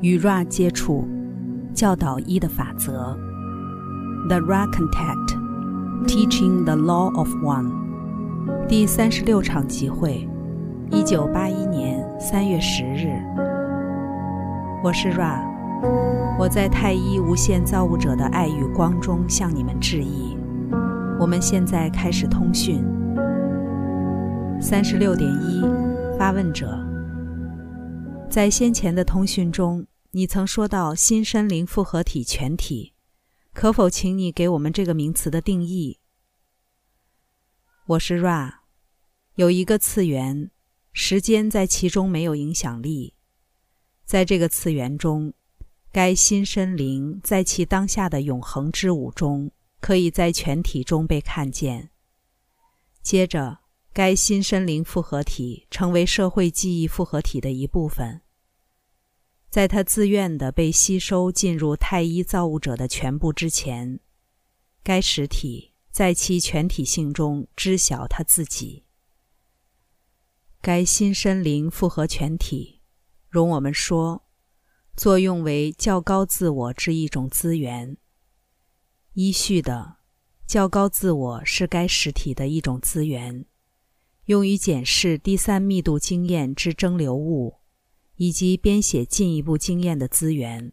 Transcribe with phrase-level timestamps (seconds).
[0.00, 1.06] 与 Ra 接触，
[1.74, 3.18] 教导一的法则。
[4.28, 5.36] The Ra Contact,
[6.06, 7.70] Teaching the Law of One。
[8.66, 10.26] 第三十六场集会，
[10.90, 13.08] 一九八一年三月十日。
[14.82, 15.42] 我是 Ra，
[16.38, 20.34] 我在太一无限造物者的爱与光中向你们致意。
[21.18, 22.82] 我们现在开始通讯。
[24.58, 25.62] 三十六点一，
[26.18, 26.89] 发问者。
[28.30, 32.94] 在先前的通讯中，你曾说到新身灵复合体全体，
[33.52, 35.98] 可否请你给我们这个名词的定义？
[37.86, 38.58] 我是 Ra，
[39.34, 40.52] 有一个次元，
[40.92, 43.14] 时间在其中没有影响力。
[44.04, 45.34] 在这个次元中，
[45.90, 49.50] 该新身灵在其当下的永恒之舞中，
[49.80, 51.90] 可以在全体中被看见。
[53.02, 53.58] 接着。
[54.00, 58.22] 该新生灵复合体成为社会记忆复合体的一部分。
[59.50, 64.00] 在他自愿地被吸收进入太一造物者的全部之前，
[64.82, 68.86] 该实体在其全体性中知晓他自己。
[70.62, 72.80] 该新生灵复合全体，
[73.28, 74.24] 容我们说，
[74.96, 77.98] 作用为较高自我之一种资源。
[79.12, 79.98] 依序的，
[80.46, 83.44] 较高自我是该实体的一种资源。
[84.30, 87.56] 用于检视第三密度经验之蒸馏物，
[88.14, 90.72] 以及编写进一步经验的资源。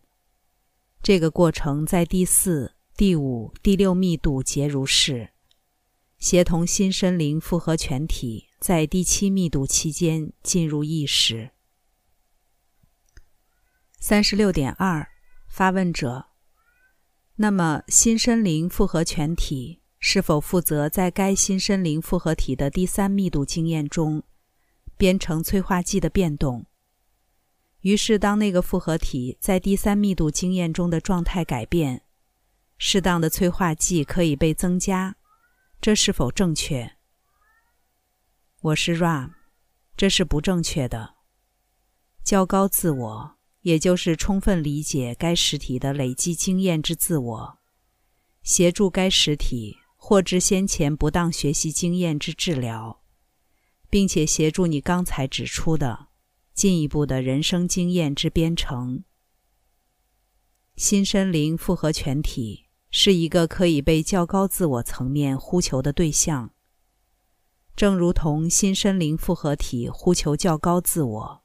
[1.02, 5.32] 这个过程在第四、第五、第六密度皆如是。
[6.20, 11.50] 协同新生灵复合全体在第七密度期间进入意识。
[14.00, 15.10] 三十六点二，
[15.48, 16.28] 发问者。
[17.38, 19.82] 那么新生灵复合全体？
[20.10, 24.24] 是否负责在该新生灵复合体的第三密度经验中
[24.96, 26.66] 编程催化剂的变动？
[27.82, 32.04] 于是，当那个复合体在第三密度经验中的状态改变，
[32.78, 35.18] 适当的催化剂可以被增加。
[35.82, 36.94] 这是否正确？
[38.62, 39.32] 我是 Ram，
[39.98, 41.16] 这是不正确的。
[42.24, 47.58] 较高自我，也就是充分理解该实体的累积经验之自我，
[48.42, 49.80] 协助该实体。
[50.10, 53.02] 获知先前不当学习经验之治疗，
[53.90, 56.08] 并且协助你刚才指出的
[56.54, 59.04] 进一步的人生经验之编程。
[60.78, 66.54] 新生灵复合全体是一个可以被较高自我层面呼求的对象，
[67.76, 71.44] 正如同新生灵复合体呼求较高自我。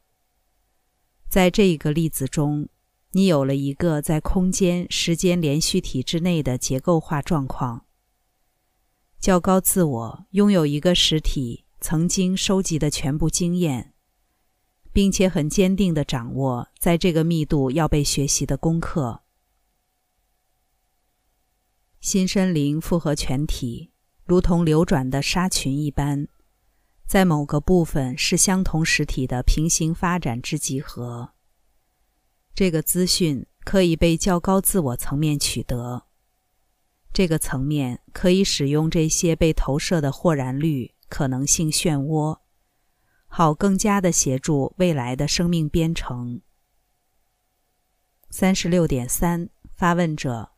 [1.29, 2.69] 在这一个例子中，
[3.11, 7.87] 你有了一个在空间时间连续体之内的结构化状况。
[9.23, 13.95] 较高自我拥有一个实体曾经收集的全部经验，
[14.93, 19.23] 并且很坚定的掌握在这个密度要被学习的功课。
[22.01, 23.93] 新生灵复合全体
[24.25, 26.27] 如同流转的沙群一般，
[27.07, 31.35] 在某个部分是相同实体的平行发展之集合。
[32.57, 36.07] 这个资讯可以被较高自我层面取得。
[37.13, 42.39] 这个层面可以使用这些被投射的豁然率可能性漩涡，
[43.27, 46.41] 好更加的协助未来的生命编程。
[48.31, 50.53] 三十六点三，发问者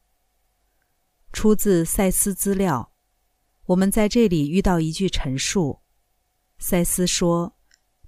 [1.33, 2.93] 出自赛斯资料。
[3.67, 5.81] 我们在这里遇到一句陈述：
[6.59, 7.57] 赛斯说，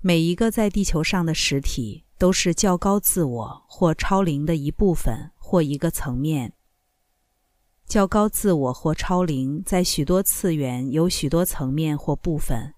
[0.01, 6.53] 每一个在地球上的实体都是较高自我或超灵的一部分或一个层面。
[7.87, 12.75] 较高自我或超灵在许多次元有许多层面或部分，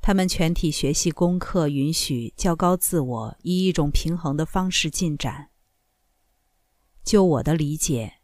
[0.00, 5.50] 他们全体学习功课允许较高自我以一种平衡的方式进展。
[7.04, 8.14] 就我的理解，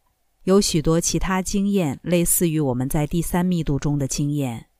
[0.42, 4.70] 有许多其他经验类似于我们在第三密度中的经验，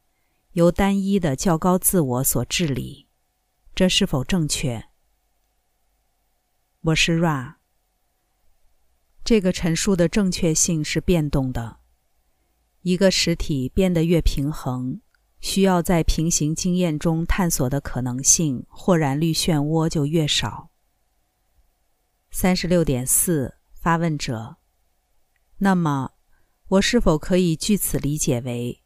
[0.55, 3.07] 由单一的较高自我所治理。
[3.77, 4.89] 这是否正确？
[6.81, 7.62] 我是 Ra。
[9.25, 11.79] 这个陈述的正确性是变动的。
[12.83, 15.01] 一个实体变得越平衡，
[15.41, 20.71] 需要在平行经验中探索的可能性或然率漩涡就越少。
[22.33, 24.57] 三十六点四，发问者。
[25.59, 26.11] 那么，
[26.67, 28.83] 我是否可以据此理解为，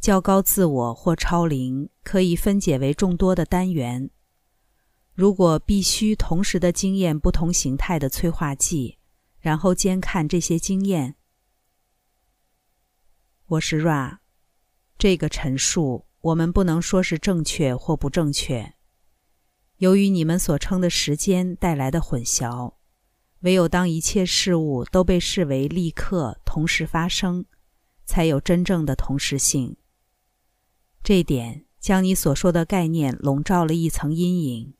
[0.00, 4.10] 较高自我或超灵可以分解为众多的单元？
[5.14, 8.98] 如果必须同时的经验不同形态的催化剂？
[9.42, 11.16] 然后监看这些经验。
[13.46, 14.18] 我是 Ra，
[14.96, 18.74] 这个陈述我们不能说是正确或不正确。
[19.78, 22.74] 由于你们所称的时间带来的混淆，
[23.40, 27.44] 唯有当一切事物都被视为立刻同时发生，
[28.04, 29.76] 才有真正的同时性。
[31.02, 34.74] 这点将你所说的概念笼罩了一层阴影。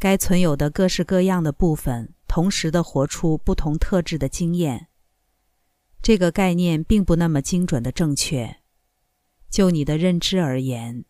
[0.00, 4.88] 该存有的各式各样的部分同时的活出不同特质的经验。
[6.00, 8.62] 这个概念并不那么精准的正确。
[9.50, 11.04] 就你的认知而言，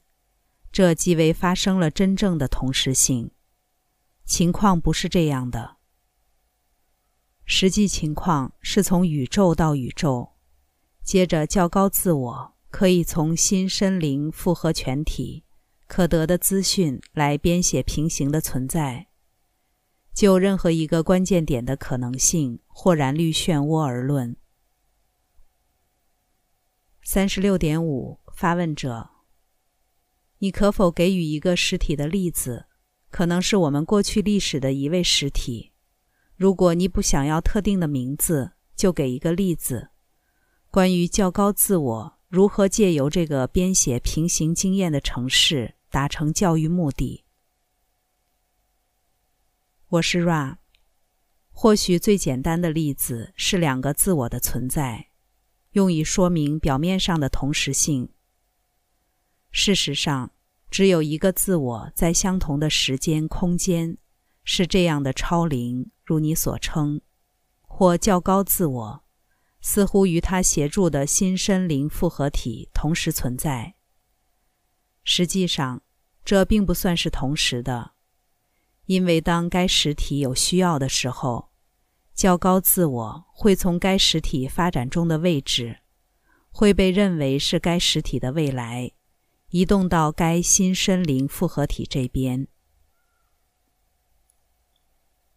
[0.72, 3.30] 这即为发生了真正的同时性。
[4.24, 5.76] 情况不是这样的。
[7.44, 10.32] 实际情况是从宇宙到宇宙，
[11.04, 15.44] 接着较高自我可以从心身灵复合全体
[15.86, 19.06] 可得的资讯来编写平行的存在。
[20.14, 24.36] 就任何一个关键点的可能性或燃绿漩涡而论。
[27.02, 29.10] 三十六点五，发问者：
[30.38, 32.66] 你可否给予一个实体的例子？
[33.10, 35.72] 可能是我们过去历史的一位实体。
[36.34, 39.90] 如果你不想要特定的名字，就给一个例子，
[40.70, 47.21] 关于较高自我如何借由这个编写平行经验的城市达成教育目的。
[49.92, 50.56] 我是 Ra。
[51.50, 55.10] 或许最简单的例子是两个自我的存在，
[55.72, 58.08] 用以说明表面上的同时性。
[59.50, 60.32] 事实上，
[60.70, 63.98] 只有一个自我在相同的时间空间，
[64.44, 65.90] 是这样的超灵。
[66.02, 67.02] 如你所称，
[67.60, 69.04] 或较高自我，
[69.60, 73.74] 似乎与他协助的新身灵复合体同时存在。
[75.04, 75.82] 实际上，
[76.24, 77.92] 这并不算是同时的，
[78.92, 81.48] 因为当该实体有需要的时候，
[82.14, 85.78] 较高自我会从该实体发展中的位置，
[86.50, 88.92] 会被认为是该实体的未来，
[89.48, 92.46] 移动到该新身灵复合体这边。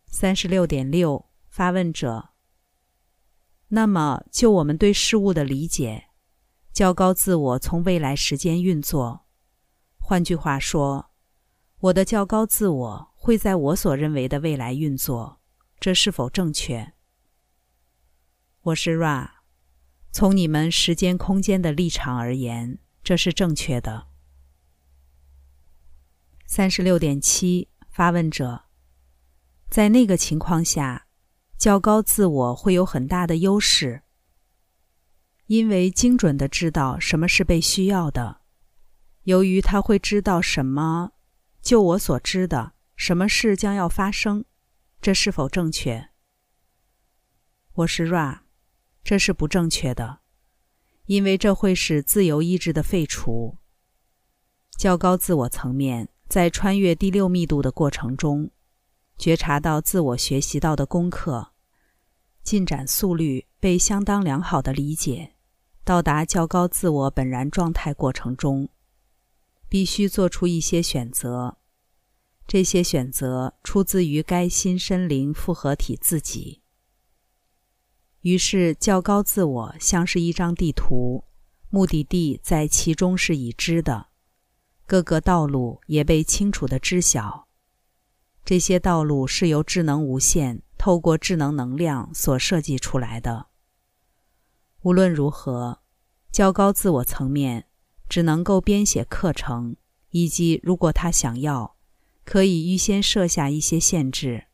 [0.06, 2.32] 三十六点六，发问者。
[3.70, 6.08] 那么，就我们对事物的理解，
[6.74, 9.26] 较高自我从未来时间运作。
[9.98, 11.12] 换句话说，
[11.80, 15.42] 我的较高自我会在我所认为的未来运作，
[15.80, 16.94] 这是否正确？
[18.62, 19.28] 我是 Ra。
[20.12, 24.06] 从你们时间空间的立场而言，这是正确的。
[26.46, 28.66] 三十六点七，发问者。
[29.72, 31.08] 在那个情况下，
[31.58, 34.04] 较高自我会有很大的优势，
[35.48, 38.42] 因为精准的知道什么是被需要的。
[39.24, 41.14] 由于他会知道什么，
[41.64, 44.46] 就我所知的，什么事将要发生，
[45.02, 46.10] 这是否正确？
[47.74, 48.40] 我是 Ra，
[49.04, 50.20] 这是不正确的，
[51.06, 53.58] 因为这会使自由意志的废除。
[54.78, 58.52] 较高自我层面在穿越第六密度的过程中。
[59.18, 61.54] 觉察到自我学习到的功课
[62.44, 65.36] 进展速率被相当良好的理解，
[65.86, 68.68] 到达较高自我本然状态过程中，
[69.70, 71.58] 必须做出一些选择。
[72.48, 76.62] 这些选择出自于该新身灵复合体自己。
[78.22, 81.26] 于是，较高自我像是一张地图，
[81.70, 84.08] 目的地在其中是已知的，
[84.86, 87.48] 各个道路也被清楚的知晓。
[88.44, 93.48] 这些道路是由智能无限透过智能能量所设计出来的。
[94.82, 95.82] 无论如何，
[96.32, 97.68] 较高自我层面
[98.08, 99.76] 只能够编写课程，
[100.12, 101.75] 以及如果他想要，
[102.26, 104.48] 可以预先设下一些限制。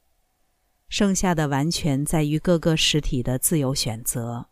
[0.87, 4.49] 剩下的完全在于各个实体的自由选择。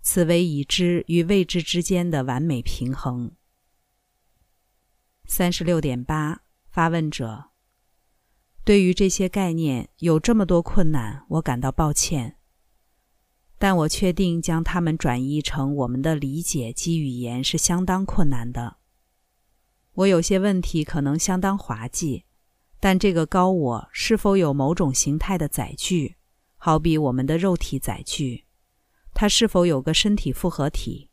[0.00, 3.32] 此为已知与未知之间的完美平衡。
[5.26, 7.50] 三十六点八，发问者。
[8.64, 12.36] 对于这些概念有这么多困难，我感到抱歉。
[13.58, 18.78] 但我确定将它们转移成我们的理解及语言是相当困难的。
[19.96, 22.24] 我有些问题可能相当滑稽，
[22.78, 26.16] 但这个高我是否有某种形态的载具，
[26.58, 28.44] 好比我们的肉体载具？
[29.14, 31.08] 它是否有个身体复合体？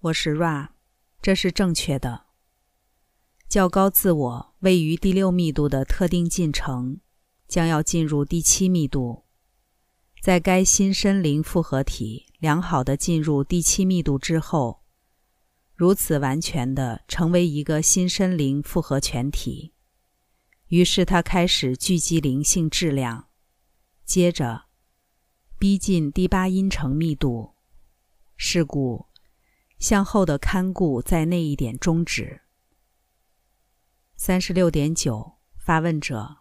[0.00, 0.70] 我是 Ra，
[1.20, 2.28] 这是正确的。
[3.46, 7.00] 较高自我位于第六密度的特定进程，
[7.46, 9.24] 将要进入第七密度。
[10.22, 14.80] 在该新身灵复合体良好的进入第七密度之后，
[15.78, 19.72] 如此完全的成为一个新身灵复合全体，
[20.66, 23.28] 于是他开始聚集灵性质量，
[24.04, 24.64] 接着
[25.56, 27.54] 逼近第八音程密度。
[28.36, 29.06] 是故，
[29.78, 32.40] 向后的看顾在那一点终止。
[34.16, 36.38] 三十六点九，发问者。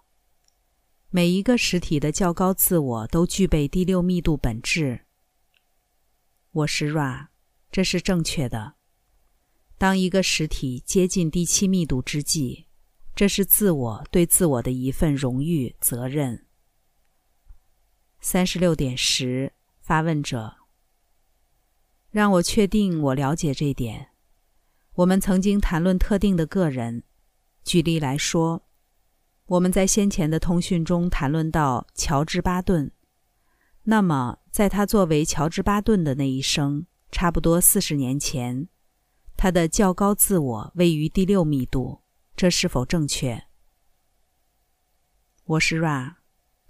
[1.12, 5.06] 每一个实体的较高自我都具备第六密度本质。
[6.50, 7.28] 我是 Ra，
[7.70, 8.77] 这是正确的。
[9.78, 12.66] 当一个实体接近第七密度之际，
[13.16, 16.46] 这是自我对自我的一份荣誉责任。
[18.20, 20.56] 三十六点十，发问者，
[22.10, 24.10] 让我确定我了解这点。
[24.96, 27.04] 我们曾经谈论特定的个人，
[27.64, 28.64] 举例来说。
[29.46, 32.92] 我们在先前的通讯中谈论到乔治·巴顿。
[33.84, 38.68] 那么，在他作为乔治·巴顿的那一生，差不多四十年前，
[39.38, 42.02] 他的较高自我位于第六密度，
[42.36, 43.44] 这是否正确？
[45.46, 46.16] 我是 Ra，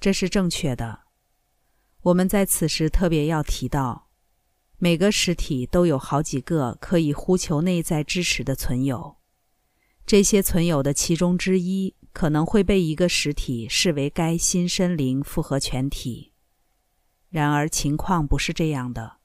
[0.01, 1.05] 这是正确的。
[2.01, 4.09] 我们在此时特别要提到，
[4.77, 9.15] 每个实体都有好几个可以呼求内在支持的存有，
[10.05, 11.95] 这些存有的其中之一。
[12.13, 16.33] 可能会被一个实体视为该新生灵复合全体，
[17.29, 19.17] 然而情况不是这样的。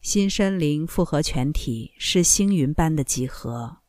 [0.00, 3.80] 新生灵复合全体是星云般的集合，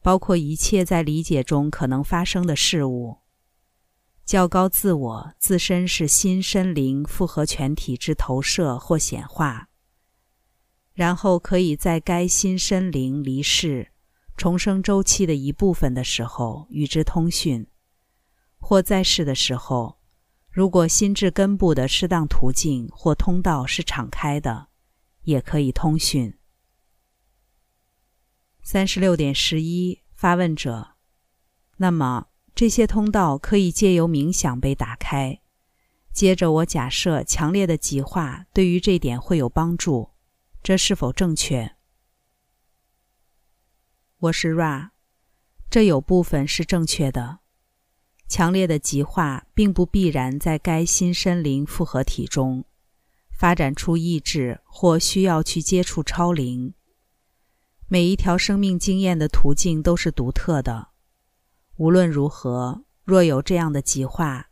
[0.00, 3.18] 包括一切在理解中可能发生的事物。
[4.24, 9.68] 较高自我自身是新生灵复合全体之投射或显化，
[10.94, 13.92] 然后可以在该新生灵离世。
[14.38, 17.66] 重生周期的一部分的时候，与之通讯；
[18.58, 19.98] 或在世的时候，
[20.48, 24.68] 如果心智根部的适当途径或通道是敞开的，
[25.30, 26.36] 也可以通讯。
[28.62, 30.96] 三十六点十一，发问者：
[31.78, 35.40] 那么这些通道可以借由冥想被打开？
[36.12, 40.10] 接着，我假设强烈的极化对于这点会有帮助，
[40.62, 41.76] 这是否正确？
[44.18, 44.90] 我是 Ra，
[45.70, 47.38] 这有部分是正确的。
[48.28, 52.64] 强烈的极化并不必然在该新生灵复合体中
[53.40, 56.74] 发展出意志或需要去接触超灵。
[57.88, 60.88] 每一条生命经验的途径都是独特的。
[61.76, 64.50] 无论如何，若有这样的极化，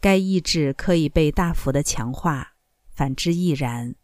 [0.00, 2.52] 该意志可以被大幅的强化；
[2.94, 3.96] 反之亦然。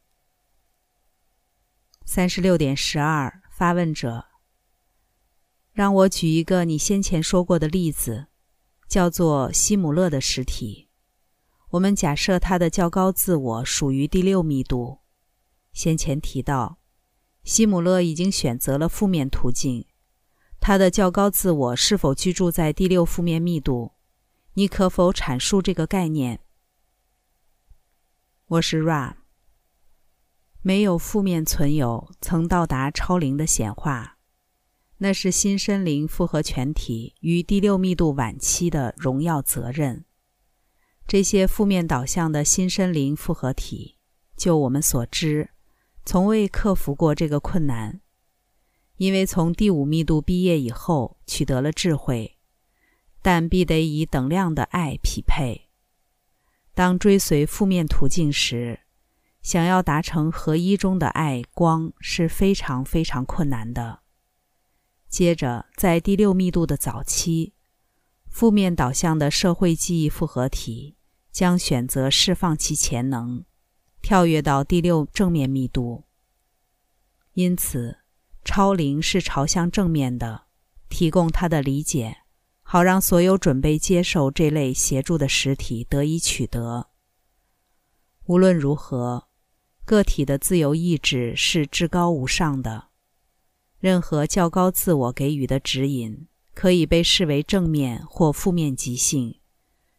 [2.04, 4.25] 三十六点十二，发问者。
[5.73, 8.26] 让我举一个你先前说过的例子，
[8.88, 10.86] 叫做希姆勒的实体。
[11.70, 15.00] 我们假设他的较高自我属于第六密度。
[15.73, 16.78] 先前提到，
[17.44, 19.87] 希姆勒已经选择了负面途径。
[20.61, 23.92] 他的较高自我是否居住在第六负面密度？
[24.54, 26.40] 你可否阐述这个概念？
[28.46, 29.16] 我是 Ra。
[30.62, 34.18] 没有负面存有曾到达超灵的显化。
[34.99, 40.06] 那是新生灵复合全体与第六密度晚期的荣耀责任。
[41.08, 43.96] 这些负面导向的新生灵复合体，
[44.36, 45.50] 就我们所知，
[46.04, 48.00] 从未克服过这个困难，
[48.96, 52.36] 因为从第五密度毕业以后取得了智慧，
[53.22, 55.68] 但必得以等量的爱匹配。
[56.75, 58.80] 当追随负面途径时，
[59.42, 64.00] 想要达成合一中的爱光是非常非常困难的。
[65.08, 67.54] 接着，在第六密度的早期，
[68.28, 70.95] 负面导向的社会记忆复合体
[71.37, 73.45] 将选择释放其潜能，
[74.00, 76.05] 跳跃到第六正面密度。
[77.35, 77.99] 因此，
[78.43, 80.45] 超灵是朝向正面的，
[80.88, 82.21] 提供他的理解，
[82.62, 86.88] 好让所有准备接受这类协助的实体得以取得。
[88.25, 89.28] 无论如何，
[89.85, 92.87] 个体的自由意志是至高无上的。
[93.78, 99.38] 任何较高自我给予的指引，可以被视为正面或负面极性，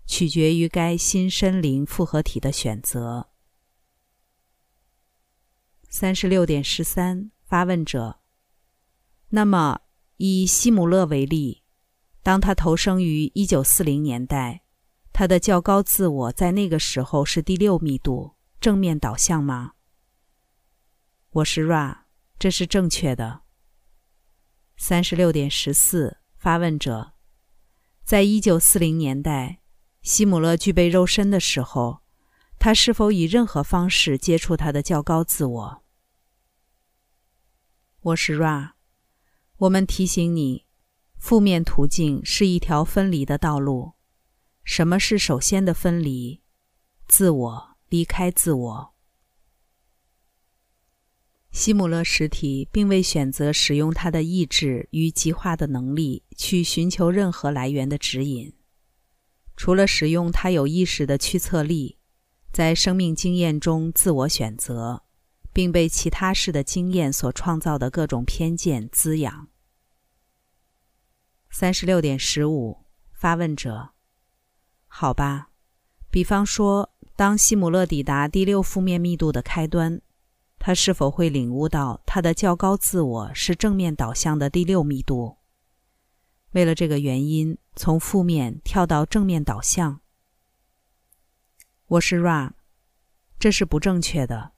[0.08, 3.30] 取决于该新生灵复合体的选择。
[5.90, 8.20] 三十六点十三，发问者。
[9.30, 9.82] 那么，
[10.16, 11.64] 以希姆勒为例，
[12.24, 14.64] 当他投生于一九四零年代，
[15.12, 19.74] 他的较高自我在那个时候是第六密度正面导向吗？
[21.32, 22.06] 我是 Ra，
[22.40, 23.42] 这是正确的。
[24.78, 27.14] 三十六点十四，发问者，
[28.04, 29.62] 在一九四零年代，
[30.08, 32.00] 希姆勒具备肉身的时候，
[32.58, 35.84] 他是否以任何方式接触他的较高自我？
[38.00, 38.72] 我是 Ra。
[39.58, 40.66] 我们提醒你，
[41.18, 43.96] 负面途径是一条分离的道路。
[44.64, 46.42] 什么是首先的分离？
[47.10, 48.94] 自我离开自我。
[51.52, 58.54] 希姆勒实体并未选择使用他的意志与极化的能力去寻求任何来源的指引。
[59.58, 61.98] 除了使用他有意识的驱策力，
[62.54, 65.04] 在生命经验中自我选择，
[65.52, 69.48] 并被其他事的经验所创造的各种偏见滋养。
[71.50, 73.90] 三十六点十五，发问者：
[74.88, 75.50] 好吧，
[76.12, 80.00] 比方说，当希姆勒抵达第六负面密度的开端，
[80.60, 85.38] 他是否会领悟到他的较高自我是正面导向的第六密度？
[86.52, 90.02] 为了这个原因，从负面跳到正面导向。
[91.86, 92.54] 我是 Ra，
[93.38, 94.54] 这是不正确的。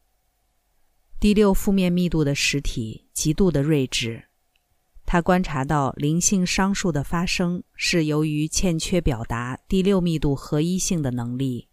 [1.19, 4.29] 第六负面密度的实体极度的睿智，
[5.05, 11.67] 他观察到灵性商数的发生是由于欠缺表达第六密度合一性的能力。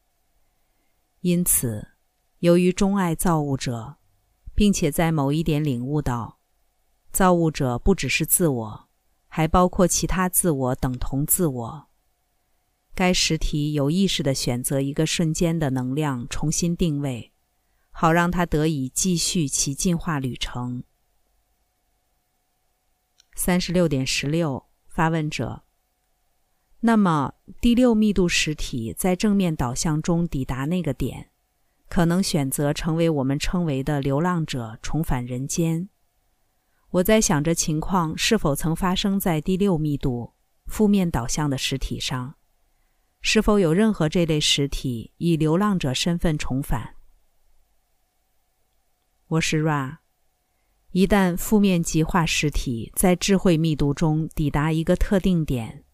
[1.20, 1.92] 因此，
[2.40, 3.98] 由于钟爱造物者，
[4.56, 6.40] 并且在某一点领悟到，
[7.12, 8.85] 造物者不只是自我。
[9.36, 11.88] 还包括其他自我等同自我。
[12.94, 17.34] 该实体有意识地选择一个瞬间的能量重新定位，
[17.90, 20.84] 好让它得以继续其进化旅程。
[23.34, 25.64] 三十六点十六，发问者。
[26.80, 31.28] 那么，第六密度实体在正面导向中抵达那个点，
[31.90, 35.90] 可能选择成为我们称为的流浪者，重返人间。
[36.96, 40.32] 我在想着情况是否曾发生在第六密度
[40.66, 42.36] 负面导向的实体上，
[43.20, 46.94] 是否有任何这类实体以流浪者身份重返？
[49.28, 49.98] 我是 Ra。
[50.92, 55.84] 一旦负面极化实体在智慧密度中抵达一个特定点，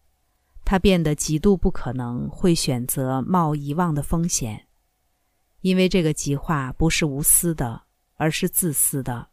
[0.63, 4.69] 它变得极度不可能会选择冒遗忘的风险，
[5.59, 7.83] 因为这个极化不是无私的，
[8.15, 9.32] 而是自私的。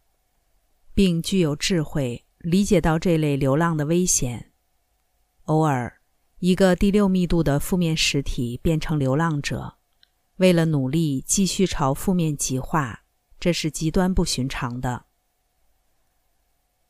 [0.94, 4.52] 并具有智慧，理解到这类流浪的危险。
[5.44, 6.00] 偶尔，
[6.38, 9.78] 一个第六密度的负面实体变成流浪者，
[10.36, 13.04] 为了努力继续朝负面极化，
[13.38, 15.06] 这是极端不寻常的。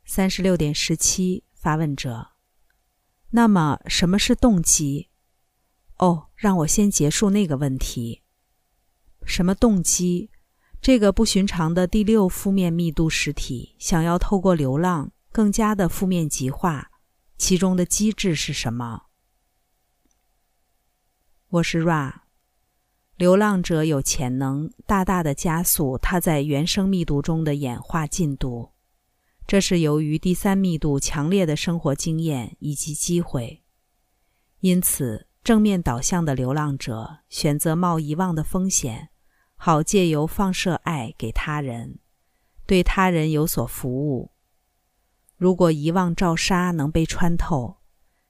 [0.05, 2.33] 三十六点十七，发问者：
[3.31, 5.09] 那么什么是动机？
[5.99, 8.23] 哦，让我先结束那个问题。
[9.25, 10.30] 什么动机？
[10.81, 16.91] 这个不寻常的第六负面密度实体想要透过流浪更加的负面极化，
[17.37, 19.03] 其中的机制是什么？
[21.51, 22.23] 我是 Ra，
[23.17, 28.71] 流浪者有潜能大大的加速他在原生密度中的演化进度，
[29.47, 33.63] 这是由于第三密度强烈的生活经验以及机会。
[34.61, 39.10] 因此，正面导向的流浪者选择冒遗忘的风险。
[39.63, 41.99] 好借由放射爱给他人，
[42.65, 44.33] 对他人有所服务。
[45.37, 47.77] 如果遗忘照杀能被穿透，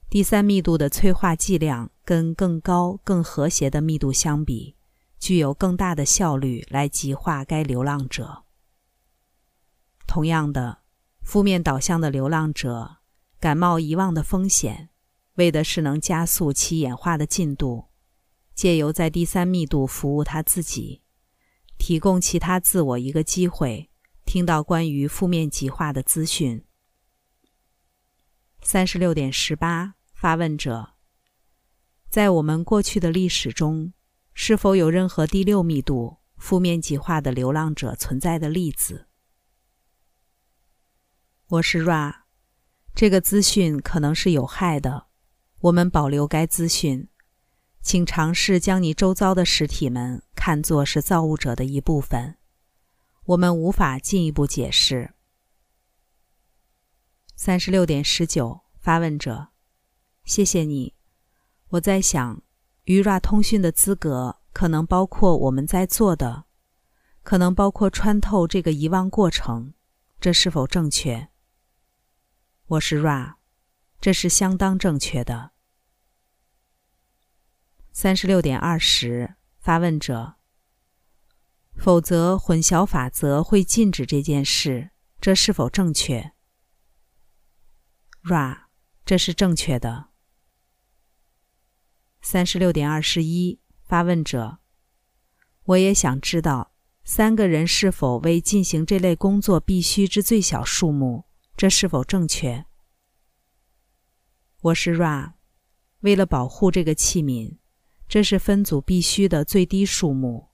[0.09, 4.75] 第三密度的催化剂量跟更高、更和谐的密度相比，
[5.21, 8.43] 具有更大的效率来极化该流浪者。
[10.09, 10.79] 同样的，
[11.23, 12.97] 负面导向的流浪者
[13.38, 14.88] 感冒遗忘的风险，
[15.35, 17.85] 为的是能加速其演化的进度，
[18.53, 21.03] 借由在第三密度服务他自己。
[21.81, 23.90] 提供其他自我一个机会，
[24.27, 26.62] 听到关于负面极化的资讯。
[28.61, 30.93] 三十六点十八，发问者：
[32.11, 33.95] 在我们过去的历史中，
[34.35, 39.09] 是否有任何第六密度负面极化的流浪者存在的例子？
[41.49, 42.25] 我是 Ra，
[42.95, 45.07] 这个资讯可能是有害的，
[45.61, 47.09] 我们保留该资讯。
[47.83, 52.37] 请尝试将你周遭的实体们看作是造物者的一部分。
[53.25, 55.14] 我们无法进一步解释。
[57.37, 59.49] 三十六点十九，发问者，
[60.25, 60.95] 谢谢你。
[61.71, 62.43] 我在想，
[62.85, 66.45] 与 Ra 通讯的资格可能包括我们在做的，
[67.23, 69.73] 可能包括穿透这个遗忘过程。
[70.21, 71.29] 这是否正确？
[72.66, 73.37] 我是 Ra，
[74.01, 75.53] 这是相当正确的。
[78.02, 80.36] 三十六点二十，发问者。
[81.76, 86.32] 否则，混淆法则会禁止这件事，这是否正确
[88.22, 88.68] ？Ra，
[89.04, 90.08] 这是正确的。
[92.22, 94.60] 三十六点二十一，发问者。
[95.64, 96.72] 我也想知道，
[97.04, 102.64] 三个人是否为进行这类工作必须之最小数目，这是否正确？
[104.62, 105.34] 我是 Ra，
[105.98, 107.60] 为了保护这个器皿。
[108.11, 110.49] 这是分组必须的最低数目，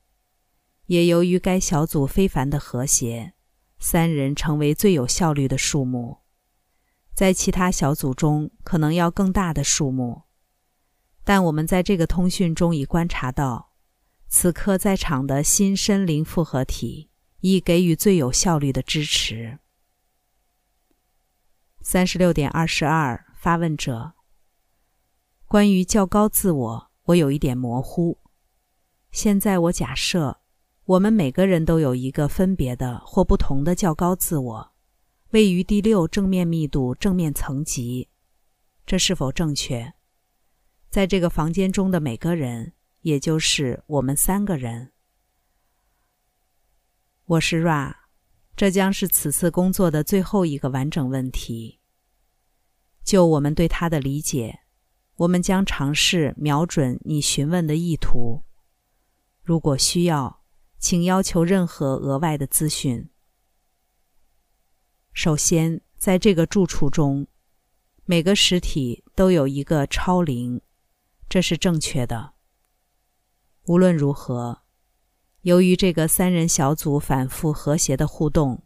[0.85, 3.33] 也由于该小组非凡的和谐，
[3.79, 6.19] 三人成为最有效率的数目。
[7.15, 10.25] 在其他小组中，可能要更大的数目。
[11.23, 13.71] 但我们在这个通讯中已观察到，
[14.27, 19.57] 此刻在场的新身灵复合体已给予最有效率的支持。
[21.81, 24.13] 三十六点二十二，发问者：
[25.47, 28.17] 关于较高自我，我有一点模糊。
[29.11, 30.41] 现在我假设，
[30.83, 34.73] 我们每个人都有一个分别的或不同的较高自我，
[35.29, 38.09] 位于第六正面密度正面层级。
[38.85, 39.93] 这是否正确？
[40.89, 44.91] 在这个房间中的每个人，也就是我们三个人。
[47.23, 47.95] 我是 Ra，
[48.57, 51.79] 这将是此次工作的最后一个完整问题。
[53.05, 54.59] 就我们对它的理解，
[55.17, 58.43] 我们将尝试瞄准你询问的意图。
[59.43, 60.41] 如果需要，
[60.77, 63.09] 请要求任何额外的资讯。
[65.13, 67.27] 首先，在这个住处中。
[68.09, 70.61] 每个实体都有一个超灵，
[71.27, 72.35] 这是正确的。
[73.65, 74.61] 无论如何，
[75.41, 78.63] 由于这个三人小组反复和谐的互动，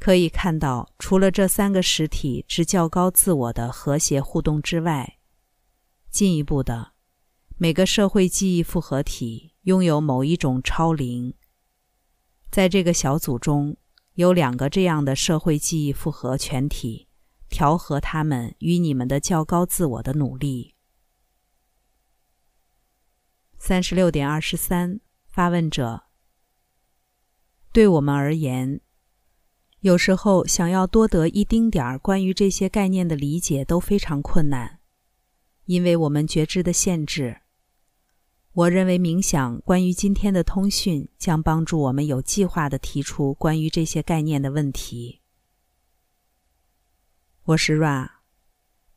[0.00, 5.18] 可以看到，除了这三个实体之较高自我的和谐互动之外，
[6.12, 6.92] 进一步的，
[7.56, 11.34] 每个社会记忆复合体拥有某一种超灵。
[12.52, 13.76] 在这个小组中
[14.14, 17.08] 有两个这样的社会记忆复合全体。
[17.48, 20.74] 调和他们与你们的较高自我的努力。
[23.58, 26.04] 三十六点二十三，发问者：
[27.70, 28.80] 对我们而言，
[29.80, 34.80] 有时候想要多得一丁点儿关于这些概念的理解都非常困难，
[35.72, 37.40] 因为我们觉知的限制。
[38.52, 45.22] 我认为冥想关于今天的通讯将帮助我们有计划的提出关于这些概念的问题。
[47.44, 48.10] 我是 Ra，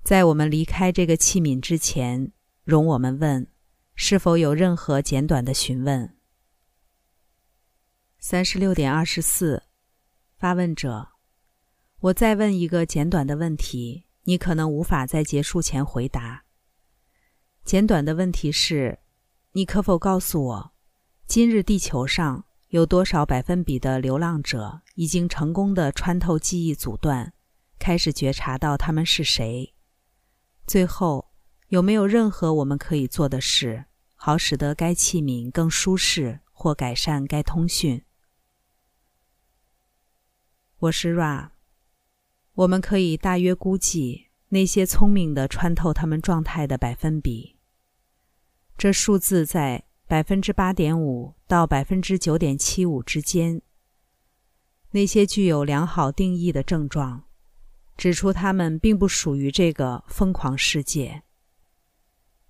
[0.03, 2.33] 在我们离开这个器皿之前，
[2.65, 3.47] 容我们问：
[3.95, 6.17] 是否有任何简短的询问？
[8.19, 9.63] 三十六点二十四，
[10.38, 11.07] 发问者：
[12.01, 16.44] 我再问一个简短的问题，你可能无法在结束前回答。
[17.65, 18.99] 简短的问题是：
[19.54, 20.71] 你可否告诉我，
[21.25, 27.34] 今日地球上有多少百分比的流浪者已经成功的穿透记忆阻断？
[27.80, 29.73] 开始觉察到他们是谁。
[30.67, 31.32] 最后，
[31.69, 38.04] 有没有任何我们可以做的事，好使得该器皿更舒适或改善该通讯？
[40.78, 41.49] 我是 Ra。
[42.54, 47.54] 我们可以大约估计那些聪明的穿透他们状态的百分比。
[48.77, 53.61] 这数字在百分之八点五到百分之九点七五之间。
[54.91, 57.23] 那些具有良好定义的症状。
[57.97, 61.23] 指出，他们并不属于这个疯狂世界。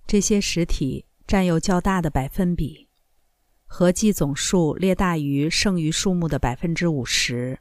[0.04, 2.88] 这些实体占有较大的百分比，
[3.64, 7.60] 合计总数略大于剩余数目的百分之五十。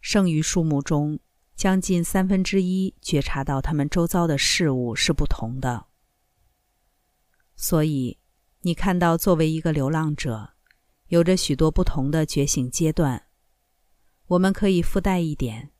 [0.00, 1.20] 剩余数目中，
[1.54, 5.86] 将近三分之一觉察到他们周遭的事物是不同的。
[7.62, 8.18] 所以，
[8.62, 10.54] 你看到，作为一个流浪者，
[11.06, 13.28] 有着许多不同的觉醒阶段。
[14.26, 15.70] 我们可以附带一点。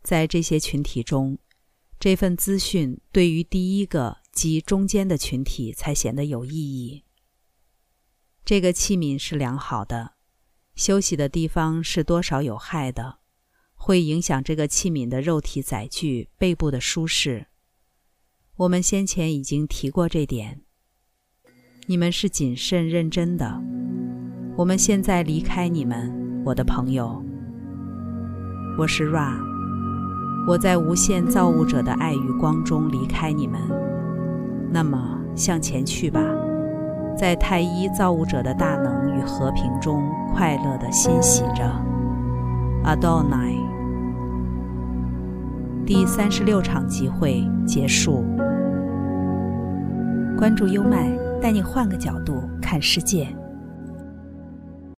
[0.00, 1.40] 在这些群体中，
[1.98, 7.02] 这份资讯对于第一个及中间的群体才显得有意义。
[8.44, 10.14] 这个器皿是良好的，
[10.76, 13.18] 休息的地方是多少有害的，
[13.74, 17.48] 会影响这个器皿的肉体载具背部的舒适。
[18.54, 20.60] 我们先前已经提过这点。
[21.86, 23.60] 你们是谨慎认真的。
[24.56, 26.10] 我们现在离开你们，
[26.42, 27.22] 我的朋友。
[28.78, 29.34] 我是 Ra。
[30.48, 33.60] 我在无限造物者的爱与光中离开你们，
[34.70, 34.98] 那么
[35.34, 36.22] 向前去吧，
[37.18, 40.02] 在太一造物者的大能与和平中
[40.34, 41.70] 快乐地欣喜着。
[42.84, 43.58] Adonai，
[45.84, 48.24] 第三十六场集会结束。
[50.38, 51.10] 关注优麦，
[51.44, 53.28] 带你换个角度看世界。